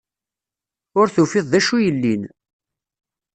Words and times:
Ur 0.99 1.07
tufiḍ 1.15 1.45
d 1.51 1.53
acu 1.59 1.77
yellin. 1.83 2.23